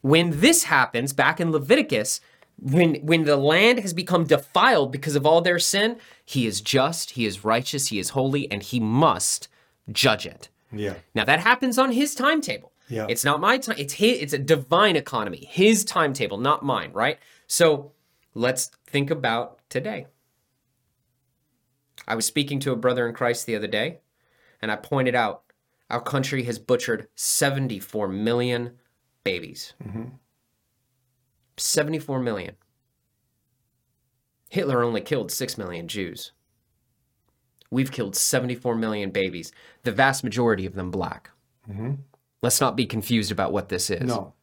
[0.03, 2.20] when this happens back in Leviticus,
[2.59, 7.11] when when the land has become defiled because of all their sin, he is just,
[7.11, 9.49] he is righteous, he is holy, and he must
[9.90, 10.49] judge it.
[10.72, 10.94] Yeah.
[11.14, 12.72] Now that happens on his timetable.
[12.88, 13.07] Yeah.
[13.09, 13.77] It's not my time.
[13.79, 14.20] It's his.
[14.20, 15.49] It's a divine economy.
[15.51, 16.92] His timetable, not mine.
[16.92, 17.18] Right.
[17.49, 17.92] So
[18.37, 20.07] let's think about today.
[22.07, 24.01] I was speaking to a brother in Christ the other day,
[24.61, 25.42] and I pointed out
[25.88, 28.72] our country has butchered 74 million
[29.25, 29.72] babies.
[29.83, 30.11] Mm-hmm.
[31.57, 32.57] 74 million.
[34.51, 36.33] Hitler only killed 6 million Jews.
[37.70, 39.51] We've killed 74 million babies,
[39.83, 41.31] the vast majority of them black.
[41.68, 41.94] Mm-hmm.
[42.42, 44.03] Let's not be confused about what this is.
[44.03, 44.35] No.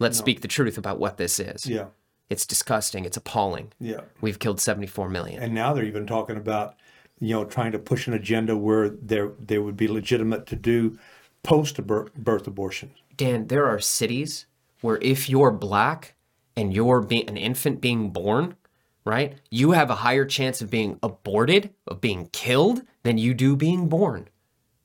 [0.00, 1.66] Let's speak the truth about what this is.
[1.66, 1.86] Yeah.
[2.30, 3.04] It's disgusting.
[3.04, 3.72] It's appalling.
[3.78, 4.00] Yeah.
[4.20, 5.42] We've killed 74 million.
[5.42, 6.76] And now they're even talking about,
[7.20, 10.98] you know, trying to push an agenda where there they would be legitimate to do
[11.42, 12.98] post birth, abortions.
[13.16, 14.46] Dan, there are cities
[14.80, 16.14] where if you're black
[16.56, 18.56] and you're an infant being born,
[19.04, 23.56] right, you have a higher chance of being aborted, of being killed, than you do
[23.56, 24.28] being born.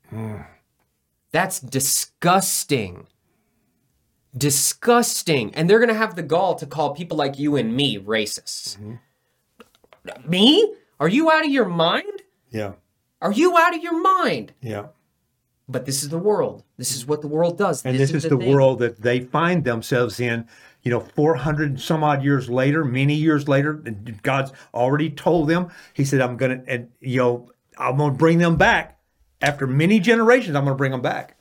[0.10, 0.42] Hmm.
[1.32, 3.08] That's disgusting.
[4.38, 5.54] Disgusting.
[5.56, 8.78] And they're going to have the gall to call people like you and me racists.
[8.78, 10.30] Mm-hmm.
[10.30, 10.76] Me?
[11.00, 12.24] Are you out of your mind?
[12.50, 12.74] Yeah.
[13.22, 14.54] Are you out of your mind?
[14.62, 14.88] Yeah.
[15.70, 16.64] But this is the world.
[16.78, 17.84] This is what the world does.
[17.86, 18.54] And this, is, the, thing.
[18.54, 20.48] world that they find themselves in,
[20.84, 23.74] you know, 400 and some odd years later, many years later.
[24.24, 28.18] God's already told them, He said, I'm going to, and, you know, I'm going to
[28.18, 29.00] bring them back.
[29.42, 31.37] After many generations, I'm going to bring them back.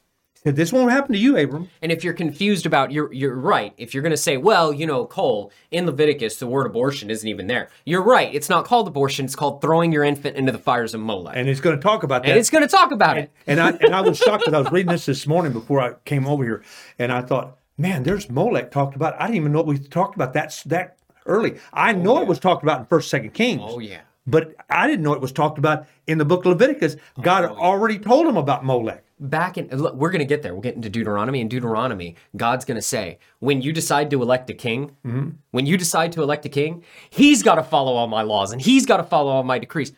[0.54, 1.68] This won't happen to you, Abram.
[1.82, 3.74] And if you're confused about, you're you're right.
[3.78, 7.28] If you're going to say, well, you know, Cole in Leviticus, the word abortion isn't
[7.28, 7.68] even there.
[7.84, 8.32] You're right.
[8.32, 9.24] It's not called abortion.
[9.24, 11.82] It's called throwing your infant into the fires of Molech, and, And it's going to
[11.82, 12.30] talk about that.
[12.30, 13.32] And it's going to talk about it.
[13.46, 15.94] And I and I was shocked because I was reading this this morning before I
[16.04, 16.62] came over here,
[16.98, 19.20] and I thought, man, there's Molech talked about.
[19.20, 21.58] I didn't even know we talked about that that early.
[21.72, 23.62] I oh, know it was talked about in First, Second Kings.
[23.64, 24.02] Oh yeah.
[24.28, 26.96] But I didn't know it was talked about in the book of Leviticus.
[27.16, 29.04] Oh, God Oh, had already told him about Molech.
[29.18, 30.52] Back in look, we're going to get there.
[30.52, 32.16] We'll get into Deuteronomy and Deuteronomy.
[32.36, 35.30] God's going to say, when you decide to elect a king, mm-hmm.
[35.50, 38.60] when you decide to elect a king, he's got to follow all my laws and
[38.60, 39.92] he's got to follow all my decrees.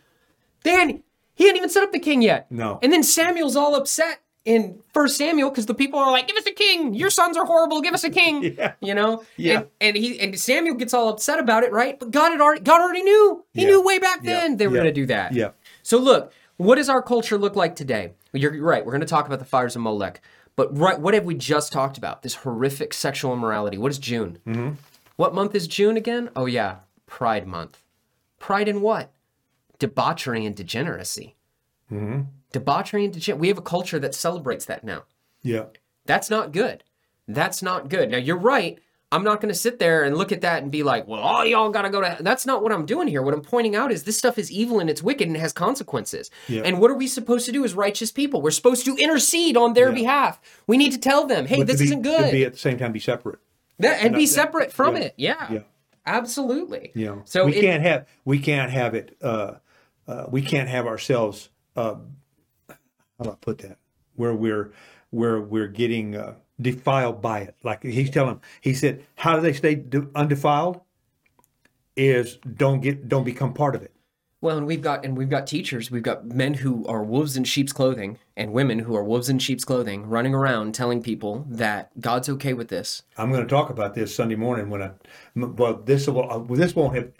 [0.62, 1.02] Then
[1.35, 2.50] he hadn't even set up the king yet.
[2.50, 2.78] No.
[2.83, 6.46] And then Samuel's all upset in First Samuel because the people are like, "Give us
[6.46, 6.94] a king!
[6.94, 7.83] Your sons are horrible.
[7.83, 8.72] Give us a king!" Yeah.
[8.81, 9.22] You know.
[9.37, 9.59] Yeah.
[9.59, 11.98] And, and he and Samuel gets all upset about it, right?
[11.98, 13.44] But God had already God already knew.
[13.52, 13.68] He Yeah.
[13.68, 14.40] knew way back Yeah.
[14.40, 14.83] then they were Yeah.
[14.83, 15.35] going to do that.
[15.35, 15.50] Yeah.
[15.83, 18.12] So look, what does our culture look like today?
[18.32, 18.84] You're right.
[18.84, 20.20] We're going to talk about the fires of Molech,
[20.56, 22.22] but right, what have we just talked about?
[22.22, 23.78] This horrific sexual immorality.
[23.78, 24.38] What is June?
[24.46, 24.70] Mm-hmm.
[25.16, 26.30] What month is June again?
[26.36, 27.82] Oh yeah, Pride Month.
[28.38, 29.12] Pride in what?
[29.78, 31.36] Debauchery and degeneracy.
[31.90, 32.22] Mm-hmm.
[32.52, 33.40] Debauchery and degeneracy.
[33.40, 35.04] We have a culture that celebrates that now.
[35.42, 35.66] Yeah.
[36.06, 36.84] That's not good.
[37.26, 38.10] That's not good.
[38.10, 38.78] Now you're right.
[39.10, 41.44] I'm not going to sit there and look at that and be like, "Well, all
[41.46, 43.22] y'all got to go to." That's not what I'm doing here.
[43.22, 45.52] What I'm pointing out is this stuff is evil and it's wicked and it has
[45.54, 46.30] consequences.
[46.46, 46.60] Yeah.
[46.64, 48.42] And what are we supposed to do as righteous people?
[48.42, 49.94] We're supposed to intercede on their Yeah.
[49.94, 50.40] behalf.
[50.66, 52.76] We need to tell them, "Hey, But this be- isn't good," be at the same
[52.76, 53.38] time be separate.
[53.78, 55.02] That- and be that- separate from yeah.
[55.02, 55.14] it.
[55.16, 55.52] Yeah.
[55.52, 55.58] Yeah.
[56.04, 56.92] Absolutely.
[56.94, 57.16] Yeah.
[57.24, 59.16] So we it- can't have we can't have it.
[59.22, 59.54] Uh,
[60.06, 61.48] uh, we can't have ourselves.
[61.76, 61.94] Uh,
[62.68, 63.78] how do I put that?
[64.16, 64.72] Where we're
[65.10, 67.56] where we're getting uh, defiled by it.
[67.62, 70.80] Like he's telling, he said, how do they stay de- undefiled?
[71.96, 73.92] Is don't get don't become part of it.
[74.40, 77.42] Well, and we've got and we've got teachers, we've got men who are wolves in
[77.42, 81.90] sheep's clothing and women who are wolves in sheep's clothing running around telling people that
[82.00, 83.02] God's okay with this.
[83.16, 84.90] I'm going to talk about this Sunday morning when I
[85.34, 87.10] Well, this will uh, this won't have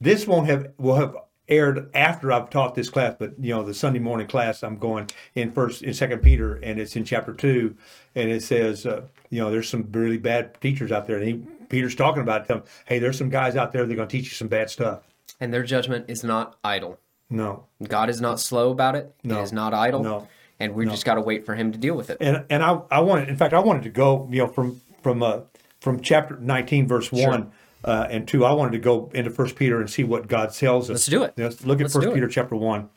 [0.00, 1.14] this won't have will have
[1.48, 5.08] aired after I've taught this class, but you know the Sunday morning class I'm going
[5.34, 7.76] in first in Second Peter, and it's in chapter two,
[8.14, 11.34] and it says uh, you know there's some really bad teachers out there, and he,
[11.68, 12.62] Peter's talking about them.
[12.86, 15.02] Hey, there's some guys out there that are going to teach you some bad stuff.
[15.40, 16.98] And their judgment is not idle.
[17.30, 19.14] No, God is not slow about it.
[19.22, 19.40] No.
[19.40, 20.02] It is not idle.
[20.02, 20.28] No.
[20.60, 22.16] And we just got to wait for him to deal with it.
[22.20, 25.22] and and I I wanted in fact I wanted to go you know from from
[25.22, 25.40] uh
[25.80, 27.52] from chapter 19 verse one.
[27.84, 30.84] Uh, and two, I wanted to go into First Peter and see what God tells
[30.90, 30.94] us.
[30.94, 31.34] Let's do it.
[31.36, 32.12] Let's look at Let's First.
[32.12, 32.90] Peter chapter one.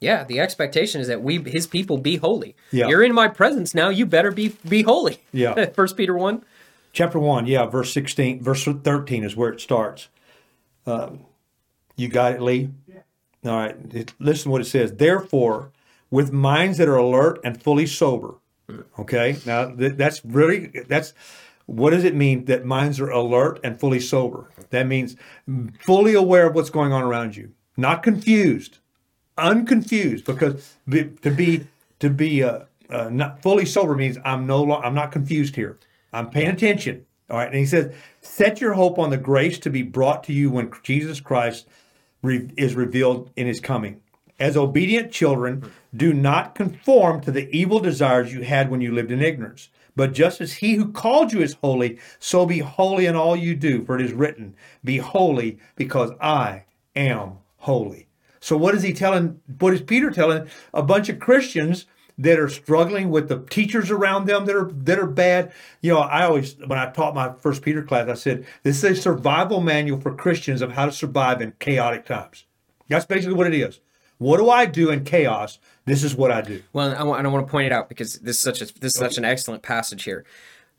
[0.00, 2.54] Yeah, the expectation is that we his people be holy.
[2.70, 2.88] Yeah.
[2.88, 5.22] You're in my presence now, you better be be holy.
[5.32, 5.66] Yeah.
[5.74, 6.44] First Peter 1.
[6.92, 10.08] Chapter one, yeah, verse sixteen, verse thirteen is where it starts.
[10.86, 11.26] Um,
[11.94, 12.70] you got it, Lee.
[12.88, 13.50] Yeah.
[13.50, 14.14] All right.
[14.18, 14.94] Listen to what it says.
[14.94, 15.72] Therefore,
[16.10, 18.36] with minds that are alert and fully sober.
[18.98, 19.36] Okay.
[19.44, 21.12] Now th- that's really that's
[21.66, 24.48] what does it mean that minds are alert and fully sober?
[24.70, 25.16] That means
[25.80, 28.78] fully aware of what's going on around you, not confused,
[29.36, 30.24] unconfused.
[30.24, 31.66] Because be, to be
[31.98, 35.78] to be uh, uh, not fully sober means I'm no lo- I'm not confused here.
[36.12, 37.04] I'm paying attention.
[37.28, 37.48] All right.
[37.48, 40.70] And he says, set your hope on the grace to be brought to you when
[40.82, 41.66] Jesus Christ
[42.22, 44.00] re- is revealed in his coming.
[44.38, 49.10] As obedient children, do not conform to the evil desires you had when you lived
[49.10, 49.70] in ignorance.
[49.96, 53.56] But just as he who called you is holy, so be holy in all you
[53.56, 53.84] do.
[53.84, 54.54] For it is written,
[54.84, 58.06] Be holy, because I am holy.
[58.38, 59.40] So what is he telling?
[59.58, 61.86] What is Peter telling a bunch of Christians
[62.18, 65.52] that are struggling with the teachers around them that are that are bad?
[65.80, 68.98] You know, I always when I taught my first Peter class, I said this is
[68.98, 72.44] a survival manual for Christians of how to survive in chaotic times.
[72.88, 73.80] That's basically what it is.
[74.18, 75.58] What do I do in chaos?
[75.84, 76.62] This is what I do.
[76.72, 78.94] Well, I want, I want to point it out because this is such a this
[78.94, 80.24] is such an excellent passage here.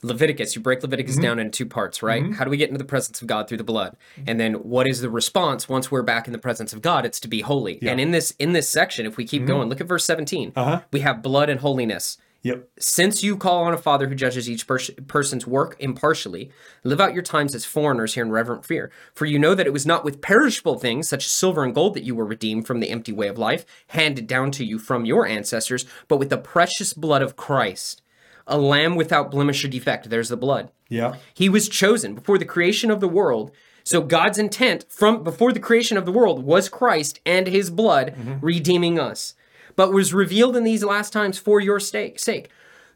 [0.03, 1.23] Leviticus, you break Leviticus Mm-hmm.
[1.23, 2.31] down into two parts, right?
[2.33, 3.97] How do we get into the presence of God through the blood?
[4.27, 7.03] And then what is the response once we're back in the presence of God?
[7.03, 7.79] It's to be holy.
[7.81, 10.51] And in this in this section, if we keep going, look at verse 17.
[10.51, 10.59] Mm-hmm.
[10.59, 10.81] Uh-huh.
[10.91, 12.17] We have blood and holiness.
[12.47, 12.69] Yep.
[12.79, 16.49] Since you call on a father who judges each pers- person's work impartially,
[16.85, 18.89] live out your times as foreigners here in reverent fear.
[19.13, 21.93] For you know that it was not with perishable things, such as silver and gold,
[21.95, 25.03] that you were redeemed from the empty way of life, handed down to you from
[25.03, 28.01] your ancestors, but with the precious blood of Christ,
[28.47, 30.09] a lamb without blemish or defect.
[30.09, 30.71] There's the blood.
[30.87, 31.15] Yeah.
[31.33, 33.51] He was chosen before the creation of the world.
[33.83, 38.15] So God's intent from before the creation of the world was Christ and his blood
[38.17, 38.45] mm-hmm.
[38.45, 39.33] redeeming us,
[39.77, 42.49] but was revealed in these last times for your sake.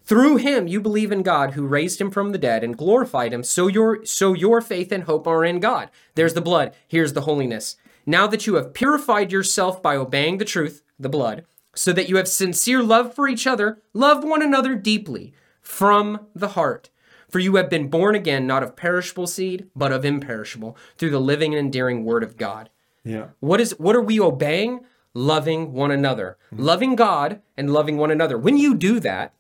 [0.03, 3.43] Through him you believe in God who raised him from the dead and glorified him.
[3.43, 5.89] So your so your faith and hope are in God.
[6.15, 7.77] There's the blood, here's the holiness.
[8.05, 12.17] Now that you have purified yourself by obeying the truth, the blood, so that you
[12.17, 16.89] have sincere love for each other, love one another deeply from the heart.
[17.29, 21.21] For you have been born again, not of perishable seed, but of imperishable, through the
[21.21, 22.69] living and endearing word of God.
[23.05, 23.27] Yeah.
[23.39, 24.81] What is what are we obeying?
[25.13, 26.37] Loving one another.
[26.51, 28.37] Loving God and loving one another.
[28.37, 29.33] When you do that,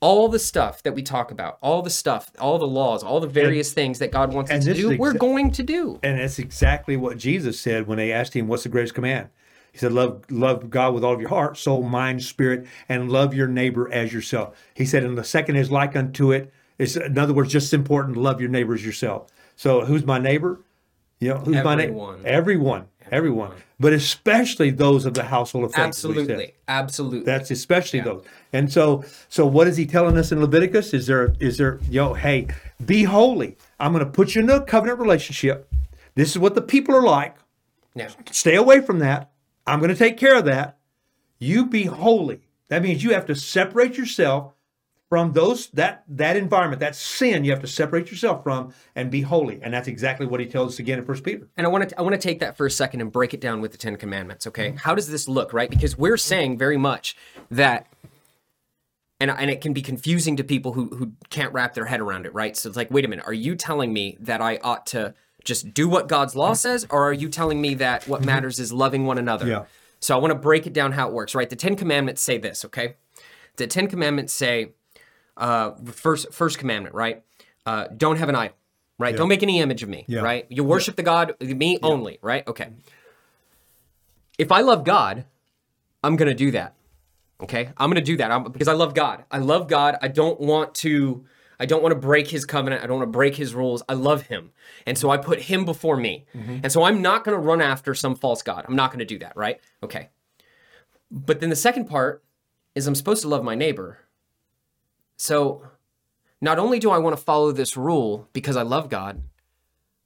[0.00, 3.26] all the stuff that we talk about, all the stuff, all the laws, all the
[3.26, 6.00] various things that God wants us to do, is we're going to do.
[6.02, 9.28] And that's exactly what Jesus said when they asked him, "What's the greatest command?"
[9.72, 13.34] He said, "Love, love God with all of your heart, soul, mind, spirit, and love
[13.34, 17.18] your neighbor as yourself." He said, "And the second is like unto it." It's in
[17.18, 19.26] other words, just as important to love your neighbor as yourself.
[19.54, 20.60] So, who's my neighbor?
[21.20, 21.90] You know, who's my neighbor?
[21.92, 22.20] Everyone.
[22.24, 25.88] Everyone, everyone, but especially those of the household of faith.
[25.90, 26.20] as we said.
[26.22, 26.54] Absolutely.
[26.66, 27.20] Absolutely.
[27.24, 28.24] That's especially those.
[28.52, 30.94] And so, so what is he telling us in Leviticus?
[30.94, 32.48] Is there, is there, yo, hey,
[32.84, 33.58] be holy.
[33.78, 35.70] I'm going to put you in a covenant relationship.
[36.14, 37.36] This is what the people are like.
[37.94, 38.08] yeah.
[38.30, 39.30] Stay away from that.
[39.66, 40.78] I'm going to take care of that.
[41.38, 42.40] You be holy.
[42.68, 44.54] That means you have to separate yourself
[45.10, 47.44] from those that that environment, that sin.
[47.44, 49.60] You have to separate yourself from and be holy.
[49.60, 51.48] And that's exactly what he tells us again in First Peter.
[51.56, 53.40] And I want to I want to take that for a second and break it
[53.40, 54.46] down with the Ten Commandments.
[54.46, 54.76] Okay, mm-hmm.
[54.78, 55.68] how does this look, right?
[55.68, 57.16] Because we're saying very much
[57.50, 57.88] that,
[59.18, 62.24] and and it can be confusing to people who who can't wrap their head around
[62.24, 62.56] it, right?
[62.56, 65.12] So it's like, wait a minute, are you telling me that I ought to
[65.44, 66.54] just do what God's law mm-hmm.
[66.54, 68.26] says, or are you telling me that what mm-hmm.
[68.26, 69.48] matters is loving one another?
[69.48, 69.64] Yeah.
[69.98, 71.50] So I want to break it down how it works, right?
[71.50, 72.94] The Ten Commandments say this, okay?
[73.56, 74.72] The Ten Commandments say,
[75.40, 77.22] uh, first first commandment, right?
[77.66, 78.56] Uh, don't have an idol,
[78.98, 79.16] right?
[79.16, 80.20] Don't make any image of me, Yeah.
[80.20, 80.46] right?
[80.48, 82.46] You worship the God, me only, right?
[82.46, 82.68] Okay.
[84.38, 85.24] If I love God,
[86.02, 86.74] I'm gonna do that.
[87.42, 89.24] Okay, I'm gonna do that I'm, because I love God.
[89.30, 89.96] I love God.
[90.02, 91.24] I don't want to.
[91.58, 92.82] I don't want to break His covenant.
[92.82, 93.82] I don't want to break His rules.
[93.88, 94.50] I love Him,
[94.86, 96.24] and so I put Him before me.
[96.34, 98.64] And so I'm not gonna run after some false god.
[98.68, 99.36] I'm not gonna do that.
[99.36, 99.60] Right?
[99.82, 100.08] Okay.
[101.10, 102.22] But then the second part
[102.74, 103.98] is I'm supposed to love my neighbor.
[105.20, 105.62] So
[106.40, 109.20] not only do I want to follow this rule because I love God,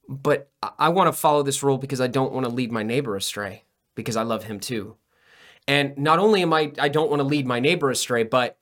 [0.09, 3.15] but I- want to follow this rule because I don't want to lead my neighbor
[3.15, 3.63] astray
[3.95, 4.97] because I love him too.
[5.69, 8.59] And not only am I I don't want to lead my neighbor astray, but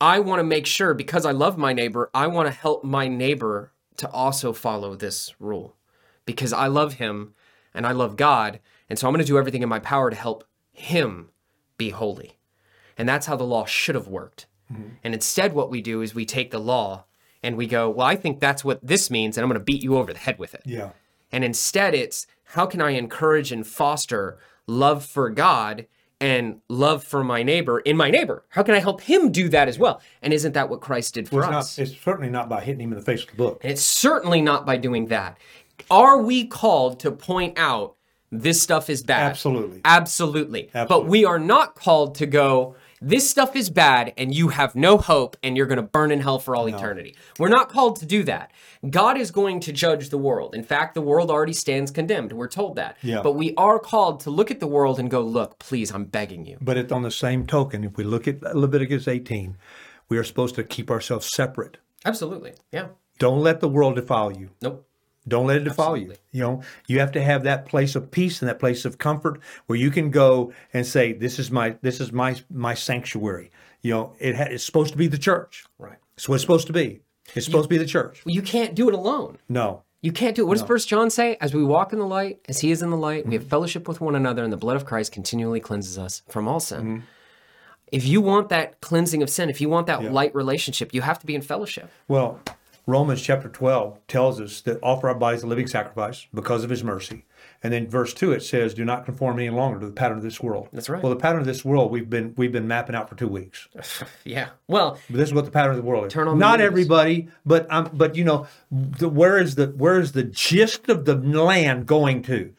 [0.00, 3.06] I want to make sure because I love my neighbor, I want to help my
[3.06, 5.76] neighbor to also follow this rule
[6.26, 7.32] because I love him
[7.72, 10.16] and I love God, and so I'm going to do everything in my power to
[10.16, 11.30] help him
[11.78, 12.38] be holy.
[12.98, 14.46] And that's how the law should have worked.
[14.72, 14.88] Mm-hmm.
[15.04, 17.04] And instead, what we do is we take the law
[17.42, 19.82] and we go, well, I think that's what this means, and I'm going to beat
[19.82, 20.62] you over the head with it.
[20.64, 20.90] Yeah.
[21.32, 25.86] And instead, it's how can I encourage and foster love for God
[26.20, 28.44] and love for my neighbor in my neighbor?
[28.50, 30.02] How can I help him do that as well?
[30.20, 31.78] And isn't that what Christ did for Well, us?
[31.78, 33.60] it's, not, it's certainly not by hitting him in the face with the book.
[33.62, 35.38] And it's certainly not by doing that.
[35.90, 37.96] Are we called to point out
[38.30, 39.30] this stuff is bad?
[39.30, 39.80] Absolutely.
[39.84, 40.70] Absolutely.
[40.72, 44.98] But we are not called to go, this stuff is bad and you have no
[44.98, 47.16] hope and you're going to burn in hell for all eternity.
[47.38, 48.52] We're not called to do that.
[48.88, 50.54] God is going to judge the world.
[50.54, 52.32] In fact, the world already stands condemned.
[52.32, 52.98] We're told that.
[53.02, 53.22] Yeah.
[53.22, 56.44] But we are called to look at the world and go, look, please, I'm begging
[56.44, 56.58] you.
[56.60, 59.56] But it, on the same token, if we look at Leviticus 18,
[60.08, 61.78] we are supposed to keep ourselves separate.
[62.04, 62.52] Absolutely.
[62.70, 62.88] Yeah.
[63.18, 64.50] Don't let the world defile you.
[64.60, 64.86] Nope.
[65.28, 66.14] Don't let it defile you.
[66.32, 69.40] You know, you have to have that place of peace and that place of comfort
[69.66, 73.50] where you can go and say, "This is my this is my my sanctuary."
[73.82, 75.66] You know, it ha- it's supposed to be the church.
[75.78, 75.98] Right.
[76.16, 77.00] It's what it's supposed to be.
[77.34, 78.22] It's supposed to be the church.
[78.24, 79.38] You can't do it alone.
[79.48, 79.82] No.
[80.02, 80.46] You can't do it.
[80.46, 81.36] What does First John say?
[81.40, 83.50] As we walk in the light, as He is in the light, we have mm-hmm.
[83.50, 86.80] fellowship with one another, and the blood of Christ continually cleanses us from all sin.
[86.80, 86.98] Mm-hmm.
[87.92, 91.18] If you want that cleansing of sin, if you want that light relationship, you have
[91.18, 91.90] to be in fellowship.
[92.08, 92.40] Well,
[92.90, 96.82] Romans chapter 12 tells us that offer our bodies a living sacrifice because of his
[96.84, 97.24] mercy.
[97.62, 100.22] And then verse 2 it says, do not conform any longer to the pattern of
[100.22, 100.68] this world.
[100.72, 101.02] That's right.
[101.02, 103.68] Well, the pattern of this world we've been we've been mapping out for 2 weeks.
[104.24, 104.50] Yeah.
[104.68, 106.12] Well, But this is what the pattern of the world is.
[106.14, 106.66] Not news.
[106.66, 111.04] everybody, but um, but you know, the, where is the where is the gist of
[111.06, 112.52] the land going to?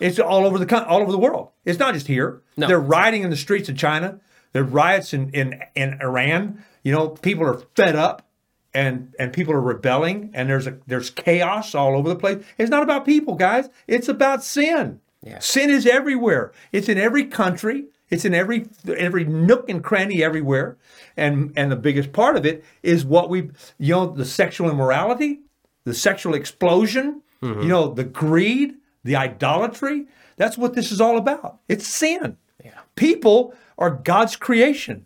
[0.00, 1.50] It's all over the all over the world.
[1.64, 2.42] It's not just here.
[2.56, 2.66] No.
[2.66, 4.20] They're rioting in the streets of China.
[4.52, 6.64] There are riots in, in in Iran.
[6.82, 8.26] You know, people are fed up,
[8.76, 12.44] and and people are rebelling, and there's a there's chaos all over the place.
[12.58, 13.68] It's not about people, guys.
[13.86, 15.00] It's about sin.
[15.22, 15.40] Yeah.
[15.40, 16.52] Sin is everywhere.
[16.72, 17.86] It's in every country.
[18.10, 20.76] It's in every every nook and cranny everywhere.
[21.16, 25.40] And and the biggest part of it is what we you know the sexual immorality,
[25.84, 27.62] the sexual explosion, Mm-hmm.
[27.62, 30.06] you know, the greed, the idolatry.
[30.38, 31.60] That's what this is all about.
[31.68, 32.38] It's sin.
[32.64, 32.80] Yeah.
[32.94, 35.04] People are God's creation.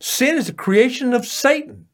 [0.00, 1.86] Sin is a creation of Satan.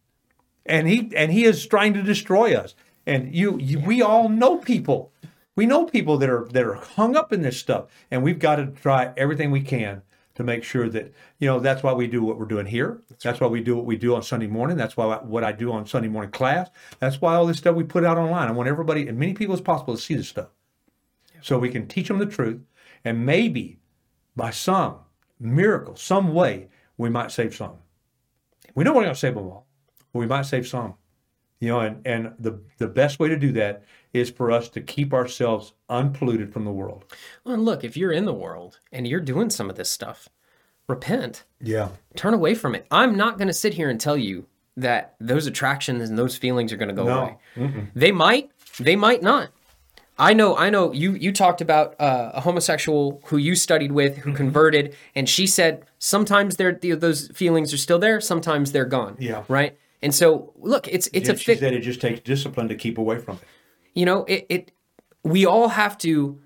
[0.67, 2.75] And he and he is trying to destroy us.
[3.07, 5.13] And you, you we all know people.
[5.57, 7.87] We know people that are that are hung up in this stuff.
[8.11, 10.03] And we've got to try everything we can
[10.35, 13.03] to make sure that you know that's why we do what we're doing here.
[13.23, 14.77] That's, why we do what we do on Sunday morning.
[14.77, 16.71] That's why I, what I do on Sunday morning class.
[16.99, 18.49] That's why all this stuff we put out online.
[18.49, 20.49] I want everybody and many people as possible to see this stuff,
[21.41, 22.61] so we can teach them the truth,
[23.05, 23.79] and maybe
[24.35, 24.97] by some
[25.39, 27.79] miracle, some way, we might save some.
[28.75, 29.64] We know we're going to save them all,
[30.15, 30.95] but we might save some.
[31.61, 34.81] You know, and, and the the best way to do that is for us to
[34.81, 37.05] keep ourselves unpolluted from the world.
[37.45, 40.29] Well, and look, if you're in the world and you're doing some of this stuff,
[40.89, 41.45] repent.
[41.61, 41.89] Yeah.
[42.17, 42.87] Turn away from it.
[42.91, 44.47] I'm not going to sit here and tell you
[44.77, 47.39] that those attractions and those feelings are going to go No.
[47.57, 47.87] away.
[47.95, 49.51] They might, they might not.
[50.19, 50.93] I know, I know.
[50.93, 54.31] You you talked about uh, a homosexual who you studied with Mm-hmm.
[54.31, 59.17] who converted, and she said sometimes they're, those feelings are still there, sometimes they're gone.
[59.19, 59.43] Yeah.
[59.49, 59.77] Right.
[60.03, 63.19] And so, look, it's it's a she said it just takes discipline to keep away
[63.19, 63.43] from it.
[63.95, 64.73] you know it, it
[65.23, 66.41] we all have to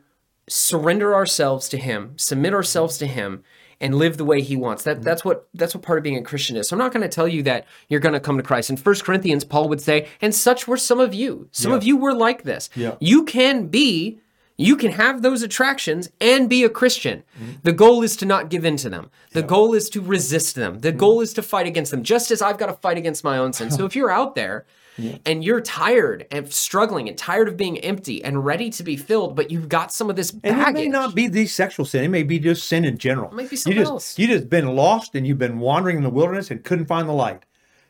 [0.48, 3.42] surrender ourselves to him submit ourselves to him
[3.80, 4.82] and live the way he wants.
[4.84, 6.68] That that's what that's what part of being a christian is.
[6.68, 8.70] So i'm not going to tell you that you're going to come to christ.
[8.70, 11.48] In First corinthians paul would say and such were some of you.
[11.52, 12.70] Some of you were like this.
[12.74, 12.94] Yeah.
[13.00, 14.20] you can be
[14.60, 17.22] you can have those attractions and be a Christian.
[17.40, 17.52] Mm-hmm.
[17.62, 19.10] The goal is to not give in to them.
[19.30, 20.80] The goal is to resist them.
[20.80, 20.98] The mm-hmm.
[20.98, 23.52] goal is to fight against them, just as I've got to fight against my own
[23.52, 23.70] sin.
[23.70, 24.66] So if you're out there
[25.24, 29.36] and you're tired and struggling and tired of being empty and ready to be filled,
[29.36, 30.68] but you've got some of this And baggage.
[30.68, 32.02] it may not be these sexual sin.
[32.02, 33.30] It may be just sin in general.
[33.30, 34.18] It might be you something just, else.
[34.18, 37.12] You just been lost and you've been wandering in the wilderness and couldn't find the
[37.12, 37.44] light.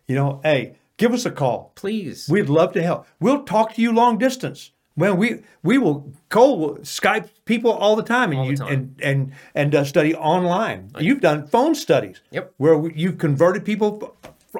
[0.06, 1.72] You know, hey, give us a call.
[1.76, 2.28] Please.
[2.28, 3.06] We'd love to help.
[3.20, 4.72] We'll talk to you long distance.
[4.98, 8.72] Well, we we will Cole will Skype people all the time and the you time.
[8.72, 10.90] and and and uh, study online.
[10.98, 12.20] You've done phone studies.
[12.32, 12.52] Yep.
[12.56, 14.16] Where we- you've converted people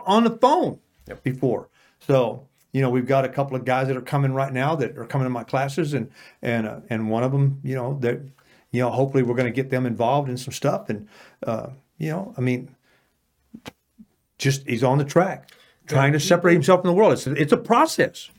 [0.07, 0.79] on the phone
[1.25, 1.69] before.
[1.99, 4.97] So you know we've got a couple of guys that are coming right now that
[4.97, 8.21] are coming to my classes and and uh, and one of them you know that
[8.71, 11.09] you know hopefully we're going to get them involved in some stuff and
[11.47, 12.77] uh, you know I mean
[14.39, 15.51] just he's on the track
[15.87, 17.13] trying to separate himself from the world.
[17.15, 18.31] It's it's a process.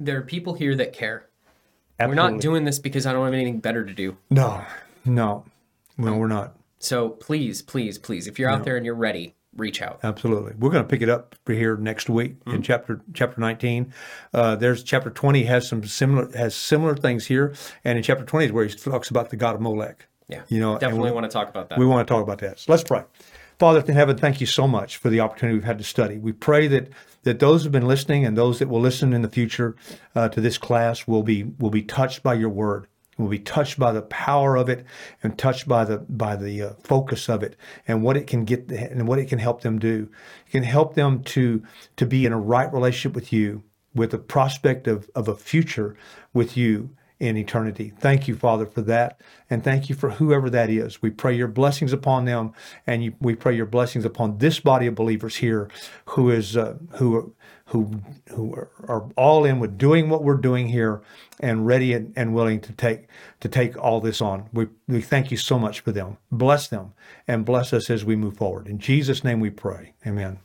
[0.00, 1.26] there are people here that care.
[1.98, 4.16] We're not doing this because I don't have anything better to do.
[4.30, 4.64] No,
[5.04, 5.44] no,
[5.96, 6.56] no, we're not.
[6.78, 10.00] So please, please, please, if you're out there and you're ready, reach out.
[10.02, 13.92] Absolutely, we're going to pick it up for here next week in chapter chapter nineteen.
[14.32, 17.54] Uh, there's chapter twenty has some similar has similar things here,
[17.84, 20.06] and in chapter twenty is where he talks about the god of Molech.
[20.26, 20.42] Yeah.
[20.48, 21.78] you know, definitely want to talk about that.
[21.78, 22.58] We want to talk about that.
[22.58, 23.02] So let's pray.
[23.58, 26.18] Father in heaven, thank you so much for the opportunity we've had to study.
[26.18, 26.88] We pray that
[27.22, 29.76] that those who've been listening and those that will listen in the future
[30.14, 32.86] uh, to this class will be will be touched by your word.
[33.16, 34.84] Will be touched by the power of it
[35.22, 38.70] and touched by the by the uh, focus of it and what it can get
[38.70, 40.10] and what it can help them do.
[40.46, 41.62] It can help them to
[41.96, 43.62] to be in a right relationship with you,
[43.94, 45.96] with the prospect of of a future
[46.32, 47.92] with you in eternity.
[47.98, 49.20] Thank you, Father, for that.
[49.48, 51.00] And thank you for whoever that is.
[51.00, 52.52] We pray your blessings upon them.
[52.86, 55.68] And you, we pray your blessings upon this body of believers here
[56.06, 57.34] who is, uh, who,
[57.66, 58.00] who,
[58.30, 61.02] who are, are all in with doing what we're doing here
[61.40, 63.06] and ready and, and willing to take,
[63.40, 64.48] to take all this on.
[64.52, 66.18] We, we thank you so much for them.
[66.32, 66.94] Bless them
[67.28, 68.66] and bless us as we move forward.
[68.66, 69.94] In Jesus' name we pray.
[70.06, 70.38] Amen.